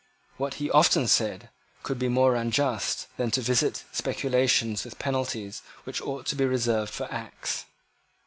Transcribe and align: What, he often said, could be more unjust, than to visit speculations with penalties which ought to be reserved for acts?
What, 0.37 0.55
he 0.55 0.71
often 0.71 1.07
said, 1.07 1.49
could 1.83 1.99
be 1.99 2.07
more 2.09 2.33
unjust, 2.35 3.05
than 3.17 3.29
to 3.29 3.41
visit 3.41 3.83
speculations 3.91 4.83
with 4.83 4.97
penalties 4.97 5.61
which 5.83 6.01
ought 6.01 6.25
to 6.25 6.35
be 6.35 6.43
reserved 6.45 6.91
for 6.91 7.07
acts? 7.11 7.65